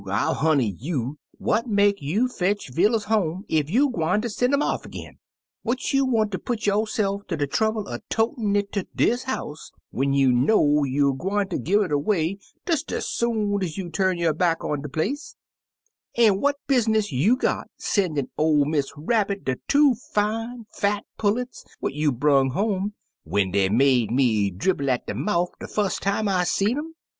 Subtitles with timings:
[0.03, 4.51] FU honey you I What make you fetch vittles home ef you gwine ter sen'
[4.51, 5.19] it off ag'in?
[5.61, 10.11] What you wanter put yo'seY ter de trouble er totin' it ter dis house, when
[10.13, 14.63] you know you gwineter gi' it Vay des ez soon ez you tum yo' back
[14.63, 15.35] on de place?
[16.17, 21.93] An' what business you got sen'in' or Miss Rabbit de two fine, fat pullets what
[21.93, 26.43] you brang home, which dey made me dribble at de mouf de fust time I
[26.43, 26.95] seed um